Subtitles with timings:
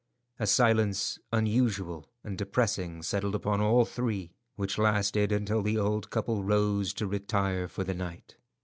[0.39, 6.43] A silence unusual and depressing settled upon all three, which lasted until the old couple
[6.43, 8.35] rose to retire for the night.